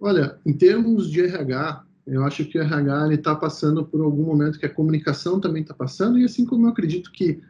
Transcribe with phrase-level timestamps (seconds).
[0.00, 4.58] Olha, em termos de RH, eu acho que o RH está passando por algum momento
[4.58, 7.40] que a comunicação também está passando, e assim como eu acredito que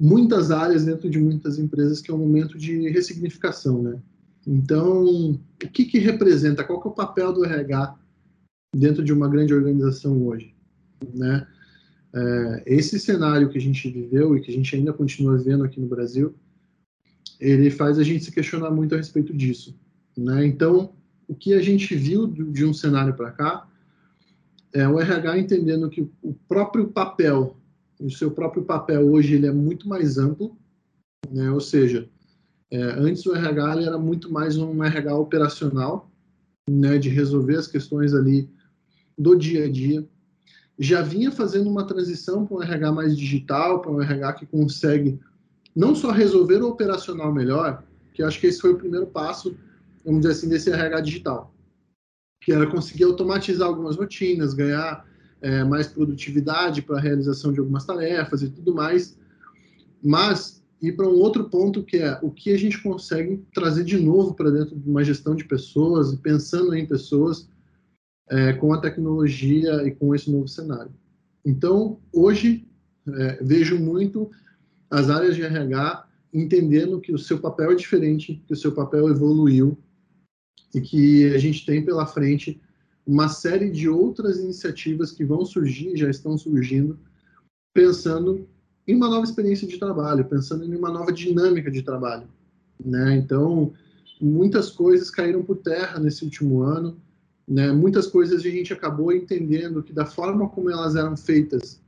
[0.00, 4.00] muitas áreas dentro de muitas empresas que é um momento de ressignificação, né?
[4.46, 6.64] Então, o que, que representa?
[6.64, 7.98] Qual que é o papel do RH
[8.76, 10.54] dentro de uma grande organização hoje,
[11.14, 11.46] né?
[12.12, 15.80] É, esse cenário que a gente viveu e que a gente ainda continua vendo aqui
[15.80, 16.34] no Brasil,
[17.40, 19.76] ele faz a gente se questionar muito a respeito disso,
[20.16, 20.46] né?
[20.46, 20.94] Então,
[21.28, 23.68] o que a gente viu de um cenário para cá
[24.72, 27.56] é o RH entendendo que o próprio papel,
[28.00, 30.56] o seu próprio papel hoje ele é muito mais amplo,
[31.30, 31.50] né?
[31.50, 32.08] Ou seja,
[32.70, 36.10] é, antes o RH era muito mais um RH operacional,
[36.68, 36.98] né?
[36.98, 38.50] De resolver as questões ali
[39.16, 40.06] do dia a dia.
[40.76, 45.20] Já vinha fazendo uma transição para um RH mais digital, para um RH que consegue
[45.74, 49.56] não só resolver o operacional melhor, que acho que esse foi o primeiro passo
[50.04, 51.54] vamos dizer assim, desse RH digital,
[52.40, 55.06] que era conseguir automatizar algumas rotinas, ganhar
[55.40, 59.18] é, mais produtividade para a realização de algumas tarefas e tudo mais,
[60.02, 63.98] mas ir para um outro ponto que é o que a gente consegue trazer de
[63.98, 67.48] novo para dentro de uma gestão de pessoas, pensando em pessoas,
[68.28, 70.92] é, com a tecnologia e com esse novo cenário.
[71.44, 72.66] Então, hoje,
[73.06, 74.30] é, vejo muito
[74.90, 79.08] as áreas de RH entendendo que o seu papel é diferente, que o seu papel
[79.08, 79.78] evoluiu
[80.74, 82.60] e que a gente tem pela frente
[83.06, 86.98] uma série de outras iniciativas que vão surgir, já estão surgindo,
[87.72, 88.48] pensando
[88.86, 92.28] em uma nova experiência de trabalho, pensando em uma nova dinâmica de trabalho.
[92.82, 93.16] Né?
[93.16, 93.72] Então,
[94.20, 96.96] muitas coisas caíram por terra nesse último ano,
[97.46, 97.72] né?
[97.72, 101.80] muitas coisas a gente acabou entendendo que da forma como elas eram feitas,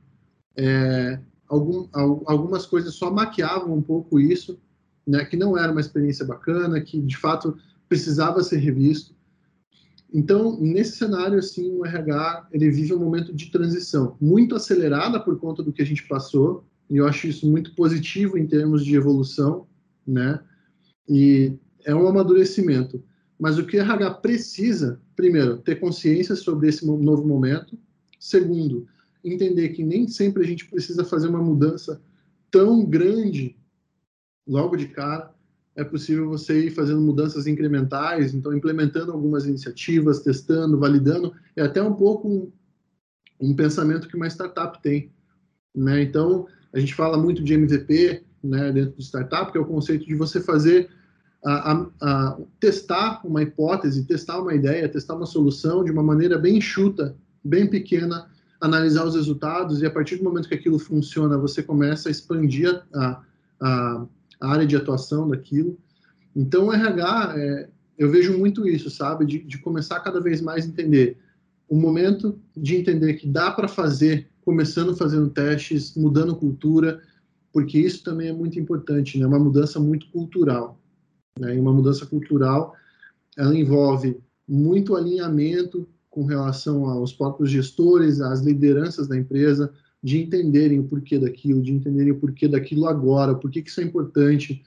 [0.55, 4.59] é, algum, algumas coisas só maquiavam um pouco isso,
[5.05, 5.25] né?
[5.25, 9.15] que não era uma experiência bacana, que de fato precisava ser revisto.
[10.13, 15.37] Então, nesse cenário, assim, o RH ele vive um momento de transição muito acelerada por
[15.39, 18.95] conta do que a gente passou, e eu acho isso muito positivo em termos de
[18.95, 19.67] evolução,
[20.05, 20.39] né?
[21.07, 21.53] E
[21.83, 23.03] é um amadurecimento.
[23.39, 27.77] Mas o que o RH precisa, primeiro, ter consciência sobre esse novo momento.
[28.19, 28.87] Segundo,
[29.23, 32.01] entender que nem sempre a gente precisa fazer uma mudança
[32.49, 33.55] tão grande
[34.47, 35.35] logo de cara
[35.77, 41.81] é possível você ir fazendo mudanças incrementais, então implementando algumas iniciativas, testando, validando, é até
[41.81, 42.51] um pouco um,
[43.39, 45.11] um pensamento que uma startup tem.
[45.75, 46.01] Né?
[46.01, 50.07] Então, a gente fala muito de MVP né, dentro de startup, que é o conceito
[50.07, 50.89] de você fazer,
[51.45, 56.39] a, a, a, testar uma hipótese, testar uma ideia, testar uma solução de uma maneira
[56.39, 58.27] bem enxuta, bem pequena,
[58.59, 62.83] analisar os resultados e a partir do momento que aquilo funciona, você começa a expandir
[62.95, 63.21] a,
[64.39, 65.77] a, área de atuação daquilo.
[66.35, 69.25] Então, o RH, é, eu vejo muito isso, sabe?
[69.25, 71.17] De, de começar cada vez mais a entender
[71.67, 77.01] o momento de entender que dá para fazer, começando fazendo testes, mudando cultura,
[77.51, 79.25] porque isso também é muito importante, né?
[79.25, 80.79] Uma mudança muito cultural.
[81.39, 81.55] Né?
[81.55, 82.73] E uma mudança cultural,
[83.37, 84.17] ela envolve
[84.47, 89.71] muito alinhamento com relação aos próprios gestores, às lideranças da empresa,
[90.03, 93.83] de entenderem o porquê daquilo, de entenderem o porquê daquilo agora, por que isso é
[93.83, 94.63] importante,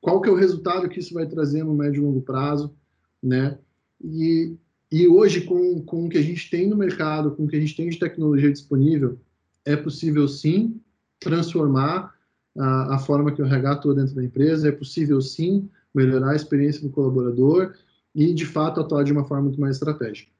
[0.00, 2.74] qual que é o resultado que isso vai trazer no médio e longo prazo,
[3.22, 3.58] né?
[4.02, 4.54] E,
[4.90, 7.60] e hoje, com, com o que a gente tem no mercado, com o que a
[7.60, 9.18] gente tem de tecnologia disponível,
[9.64, 10.80] é possível sim
[11.18, 12.14] transformar
[12.58, 16.36] a, a forma que o RH atua dentro da empresa, é possível sim melhorar a
[16.36, 17.74] experiência do colaborador
[18.14, 20.30] e, de fato, atuar de uma forma muito mais estratégica.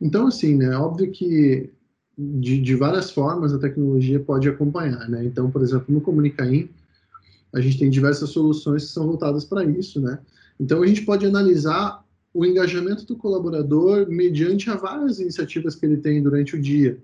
[0.00, 1.70] Então, assim, né, óbvio que
[2.20, 5.24] de, de várias formas a tecnologia pode acompanhar, né?
[5.24, 6.68] Então, por exemplo, no Comunicaim,
[7.52, 10.18] a gente tem diversas soluções que são voltadas para isso, né?
[10.58, 12.04] Então, a gente pode analisar
[12.34, 16.98] o engajamento do colaborador mediante a várias iniciativas que ele tem durante o dia.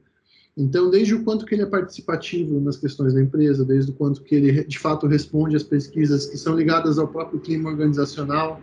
[0.57, 4.23] Então, desde o quanto que ele é participativo nas questões da empresa, desde o quanto
[4.23, 8.61] que ele, de fato, responde às pesquisas que são ligadas ao próprio clima organizacional,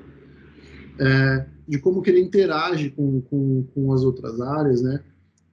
[1.00, 5.02] é, de como que ele interage com, com, com as outras áreas, né?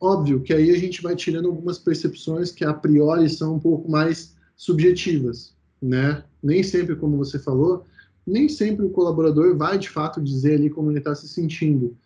[0.00, 3.91] Óbvio que aí a gente vai tirando algumas percepções que a priori são um pouco
[3.91, 6.25] mais subjetivas, né?
[6.43, 7.85] Nem sempre, como você falou,
[8.26, 11.97] nem sempre o colaborador vai de fato dizer ali como ele está se sentindo.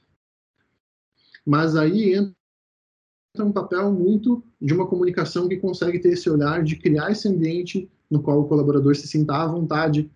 [1.46, 2.34] Mas aí entra
[3.40, 7.88] um papel muito de uma comunicação que consegue ter esse olhar de criar esse ambiente
[8.10, 10.10] no qual o colaborador se sinta à vontade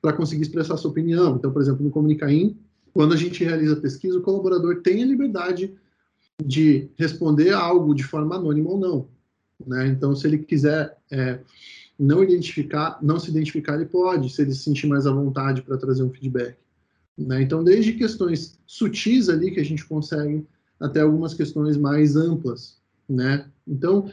[0.00, 1.36] para conseguir expressar sua opinião.
[1.36, 2.58] Então, por exemplo, no Comunicaim,
[2.92, 5.74] quando a gente realiza pesquisa, o colaborador tem a liberdade
[6.42, 9.08] de responder algo de forma anônima ou não.
[9.66, 9.88] Né?
[9.88, 11.40] Então, se ele quiser é,
[11.98, 15.76] não identificar, não se identificar, ele pode, se ele se sentir mais à vontade para
[15.76, 16.56] trazer um feedback.
[17.16, 17.42] Né?
[17.42, 20.46] Então, desde questões sutis ali que a gente consegue,
[20.80, 22.78] até algumas questões mais amplas.
[23.08, 23.46] Né?
[23.66, 24.10] Então,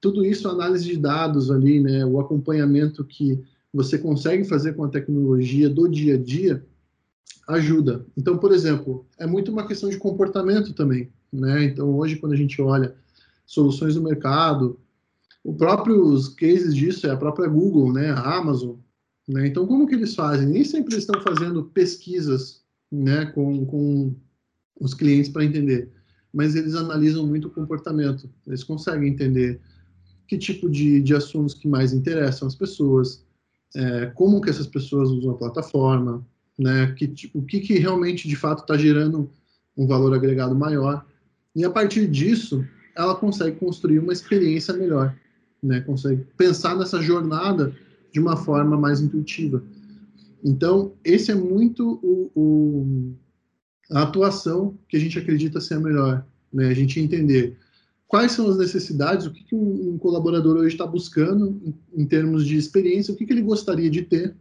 [0.00, 2.04] tudo isso, análise de dados ali, né?
[2.04, 3.42] o acompanhamento que
[3.72, 6.64] você consegue fazer com a tecnologia do dia a dia,
[7.48, 8.06] ajuda.
[8.16, 11.10] Então, por exemplo, é muito uma questão de comportamento também.
[11.34, 11.64] Né?
[11.64, 12.94] Então, hoje, quando a gente olha
[13.44, 14.78] soluções no mercado,
[15.44, 18.10] os próprios cases disso é a própria Google, né?
[18.10, 18.76] a Amazon,
[19.26, 19.46] né?
[19.46, 20.46] Então, como que eles fazem?
[20.46, 24.14] Nem sempre eles estão fazendo pesquisas né, com, com
[24.78, 25.90] os clientes para entender,
[26.32, 28.28] mas eles analisam muito o comportamento.
[28.46, 29.60] Eles conseguem entender
[30.26, 33.24] que tipo de, de assuntos que mais interessam as pessoas,
[33.74, 36.24] é, como que essas pessoas usam a plataforma,
[36.58, 39.30] né, que, o que, que realmente, de fato, está gerando
[39.76, 41.04] um valor agregado maior.
[41.54, 42.64] E, a partir disso,
[42.96, 45.16] ela consegue construir uma experiência melhor,
[45.62, 47.74] né, consegue pensar nessa jornada
[48.12, 49.62] de uma forma mais intuitiva.
[50.44, 53.14] Então, esse é muito o, o,
[53.90, 56.26] a atuação que a gente acredita ser a melhor.
[56.52, 56.68] Né?
[56.68, 57.56] A gente entender
[58.06, 62.46] quais são as necessidades, o que, que um, colaborador hoje está buscando em, em, termos
[62.46, 64.36] de experiência, o que, que ele gostaria de ter,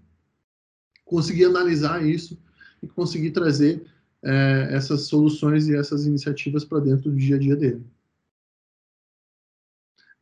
[1.05, 2.37] conseguir analisar isso
[2.81, 3.83] e conseguir trazer
[4.23, 7.83] é, essas soluções e essas iniciativas para dentro do dia a dia dele.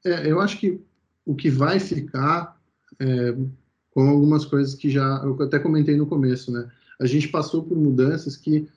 [0.03, 0.81] É, eu acho que
[1.25, 2.59] o que vai ficar
[2.99, 3.35] é,
[3.91, 6.69] com algumas coisas que já eu até comentei no começo, né?
[6.99, 8.67] A gente passou por mudanças que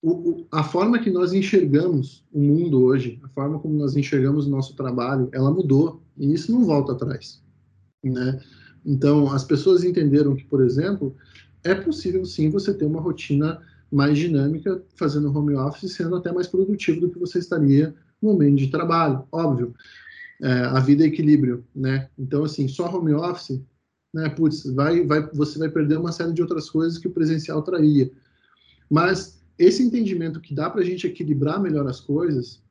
[0.00, 4.46] o, o, a forma que nós enxergamos o mundo hoje, a forma como nós enxergamos
[4.46, 7.42] o nosso trabalho, ela mudou e isso não volta atrás,
[8.02, 8.40] né?
[8.86, 11.14] Então, as pessoas entenderam que, por exemplo,
[11.64, 13.60] é possível sim você ter uma rotina
[13.90, 18.56] mais dinâmica fazendo home office, sendo até mais produtivo do que você estaria no momento
[18.56, 19.74] de trabalho, óbvio
[20.40, 22.08] é, a vida é equilíbrio, né?
[22.18, 23.60] Então, assim, só home office,
[24.14, 24.28] né?
[24.28, 28.10] Putz, vai, vai, você vai perder uma série de outras coisas que o presencial traria.
[28.88, 32.62] Mas esse entendimento que dá para a gente equilibrar melhor as coisas,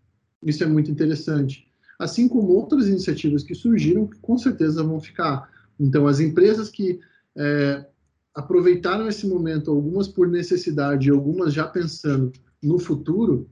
[0.42, 1.68] isso é muito interessante.
[2.00, 5.50] Assim como outras iniciativas que surgiram, que com certeza vão ficar.
[5.80, 7.00] Então, as empresas que
[7.36, 7.86] é,
[8.38, 12.32] aproveitaram esse momento, algumas por necessidade, algumas já pensando
[12.62, 13.50] no futuro,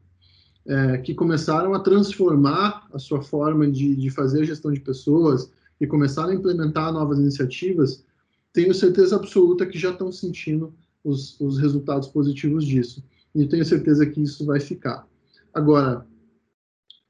[0.64, 5.52] é, que começaram a transformar a sua forma de, de fazer gestão de pessoas
[5.82, 8.06] e começaram a implementar novas iniciativas,
[8.54, 10.72] tenho certeza absoluta que já estão sentindo
[11.04, 13.04] os, os resultados positivos disso.
[13.34, 15.08] E tenho certeza que isso vai ficar.
[15.52, 16.06] Agora,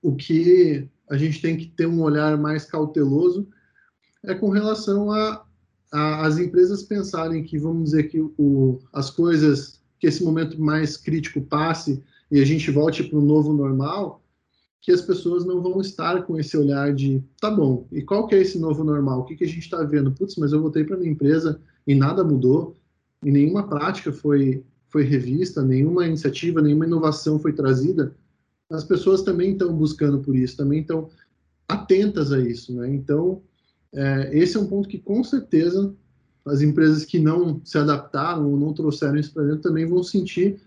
[0.01, 3.50] o que a gente tem que ter um olhar mais cauteloso
[4.24, 5.44] é com relação a,
[5.95, 10.97] a as empresas pensarem que, vamos dizer, que o, as coisas, que esse momento mais
[10.97, 14.21] crítico passe e a gente volte para o novo normal,
[14.81, 18.36] que as pessoas não vão estar com esse olhar de, tá bom, e qual que
[18.36, 19.21] é esse novo normal?
[19.21, 20.12] O que, que a gente está vendo?
[20.12, 22.75] Putz, mas eu voltei para minha empresa e nada mudou,
[23.24, 28.15] e nenhuma prática foi, foi revista, nenhuma iniciativa, nenhuma inovação foi trazida.
[28.69, 31.09] As pessoas também estão buscando por isso, também estão
[31.68, 32.94] atentas a isso, né?
[32.94, 33.41] Então,
[33.95, 35.94] é, esse é um ponto que com certeza
[36.45, 40.59] as empresas que não se adaptaram ou não trouxeram isso para dentro também vão sentir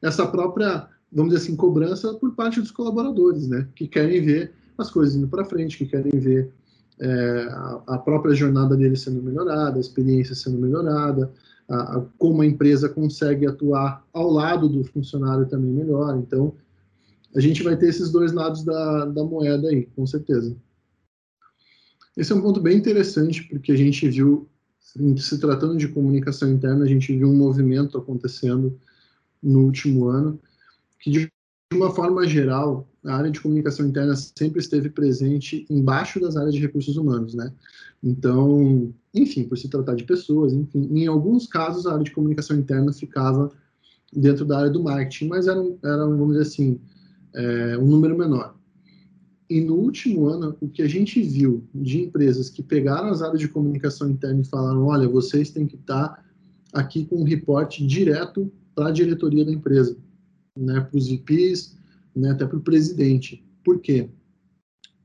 [0.00, 3.66] essa própria vamos dizer assim, cobrança por parte dos colaboradores, né?
[3.74, 6.50] Que querem ver as coisas indo para frente, que querem ver
[6.98, 11.30] é, a, a, própria jornada deles sendo melhorada, a experiência sendo melhorada,
[11.68, 16.18] a, a, como a empresa consegue atuar ao lado do funcionário também melhor.
[16.18, 16.52] Então,
[17.34, 20.54] a gente vai ter esses dois lados da, da moeda aí, com certeza.
[22.16, 24.48] Esse é um ponto bem interessante, porque a gente viu,
[24.80, 28.78] se tratando de comunicação interna, a gente viu um movimento acontecendo
[29.42, 30.40] no último ano,
[30.98, 31.30] que de
[31.74, 36.60] uma forma geral, a área de comunicação interna sempre esteve presente embaixo das áreas de
[36.60, 37.52] recursos humanos, né?
[38.02, 42.56] Então, enfim, por se tratar de pessoas, enfim, em alguns casos a área de comunicação
[42.56, 43.50] interna ficava
[44.12, 46.80] dentro da área do marketing, mas era, era vamos dizer assim,
[47.34, 48.55] é, um número menor.
[49.48, 53.40] E no último ano, o que a gente viu de empresas que pegaram as áreas
[53.40, 56.24] de comunicação interna e falaram, olha, vocês têm que estar
[56.72, 59.96] aqui com um reporte direto para a diretoria da empresa
[60.56, 61.76] né, para os VPs,
[62.14, 63.44] né, até para o presidente.
[63.64, 64.08] Por quê?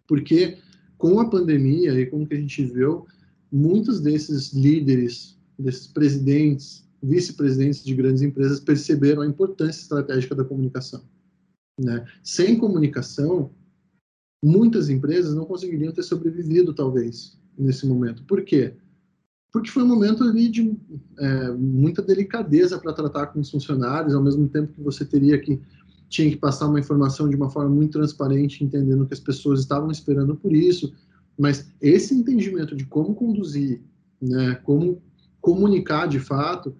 [0.07, 0.57] Porque
[0.98, 3.05] com a pandemia e como que a gente viu,
[3.51, 11.03] muitos desses líderes, desses presidentes, vice-presidentes de grandes empresas perceberam a importância estratégica da comunicação.
[11.79, 12.05] Né?
[12.24, 13.51] Sem comunicação,
[14.43, 18.24] muitas empresas não conseguiriam ter sobrevivido, talvez, nesse momento.
[18.24, 18.75] Por quê?
[19.51, 20.77] porque foi um momento ali de
[21.19, 25.60] é, muita delicadeza para tratar com os funcionários, ao mesmo tempo que você teria que
[26.07, 29.91] tinha que passar uma informação de uma forma muito transparente, entendendo que as pessoas estavam
[29.91, 30.93] esperando por isso,
[31.38, 33.81] mas esse entendimento de como conduzir,
[34.21, 35.01] né, como
[35.41, 36.75] comunicar de fato,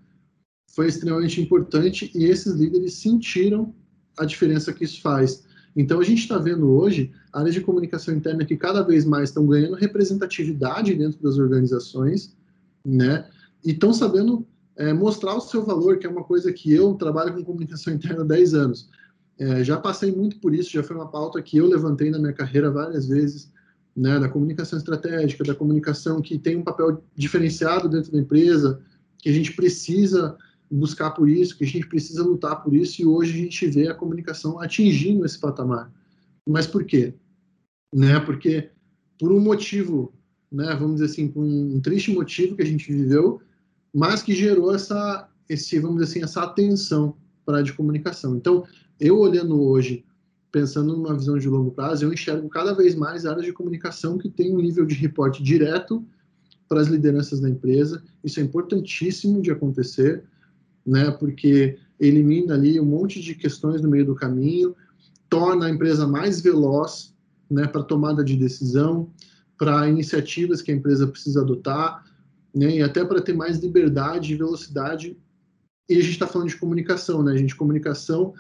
[0.74, 3.74] foi extremamente importante e esses líderes sentiram
[4.18, 5.44] a diferença que isso faz.
[5.76, 9.46] Então, a gente está vendo hoje áreas de comunicação interna que cada vez mais estão
[9.48, 12.36] ganhando representatividade dentro das organizações,
[12.86, 13.26] né?
[13.64, 17.34] E estão sabendo é, mostrar o seu valor, que é uma coisa que eu trabalho
[17.34, 18.90] com comunicação interna há 10 anos.
[19.40, 22.34] É, já passei muito por isso, já foi uma pauta que eu levantei na minha
[22.34, 23.52] carreira várias vezes,
[23.96, 28.80] né, da comunicação estratégica, da comunicação que tem um papel diferenciado dentro da empresa,
[29.18, 30.38] que a gente precisa
[30.72, 33.90] buscar por isso, que a gente precisa lutar por isso, e hoje a gente vê
[33.90, 35.92] a comunicação atingindo esse patamar.
[36.48, 37.14] Mas por quê?
[37.94, 38.20] Né?
[38.22, 38.70] Porque
[39.20, 40.14] por um motivo,
[40.52, 43.42] né, vamos dizer assim, por um, triste motivo que a gente viveu,
[43.94, 48.36] mas que gerou essa, esse, vamos dizer assim, essa atenção para a de comunicação.
[48.36, 48.66] Então,
[49.00, 50.06] eu olhando hoje,
[50.52, 54.30] pensando numa visão de longo prazo, eu enxergo cada vez mais áreas de comunicação que
[54.30, 56.06] têm um nível de reporte direto
[56.68, 58.02] para as lideranças da empresa.
[58.24, 60.24] Isso é importantíssimo de acontecer,
[60.86, 61.12] né?
[61.12, 64.76] Porque elimina ali um monte de questões no meio do caminho,
[65.30, 67.14] torna a empresa mais veloz,
[67.50, 69.12] né, para tomada de decisão,
[69.58, 72.04] para iniciativas que a empresa precisa adotar,
[72.54, 75.18] né, e até para ter mais liberdade e velocidade.
[75.88, 77.56] E a gente está falando de comunicação, né, gente?
[77.56, 78.34] Comunicação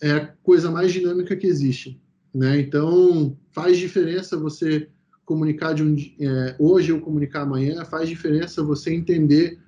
[0.00, 2.00] é a coisa mais dinâmica que existe,
[2.34, 2.60] né?
[2.60, 4.88] Então faz diferença você
[5.24, 9.58] comunicar de um é, hoje ou comunicar amanhã, faz diferença você entender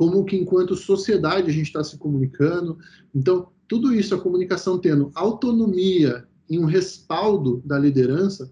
[0.00, 2.78] como que enquanto sociedade a gente está se comunicando.
[3.14, 8.50] Então, tudo isso, a comunicação tendo autonomia e um respaldo da liderança,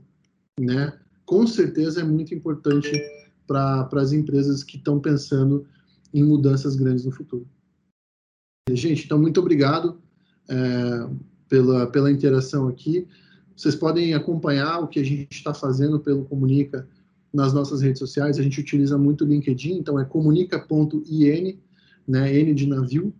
[0.61, 0.93] né,
[1.25, 2.93] com certeza é muito importante
[3.47, 5.65] para as empresas que estão pensando
[6.13, 7.49] em mudanças grandes no futuro.
[8.71, 10.03] Gente, então, muito obrigado
[10.51, 11.09] é,
[11.49, 13.09] pela, pela interação aqui.
[13.57, 16.87] Vocês podem acompanhar o que a gente está fazendo pelo Comunica
[17.39, 18.37] nas nossas redes sociais.
[18.37, 21.59] A gente utiliza muito o LinkedIn, então é comunica.in,
[22.07, 23.15] né, N de navio.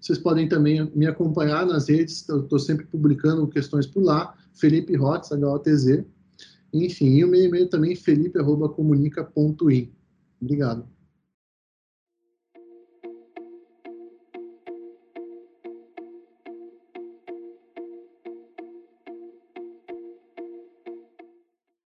[0.00, 4.96] Vocês podem também me acompanhar nas redes, eu estou sempre publicando questões por lá, Felipe
[4.96, 6.04] Hotz, H-O-T-Z.
[6.72, 9.90] Enfim, e o meu e-mail também, felipe.comunica.in.
[10.40, 10.95] Obrigado.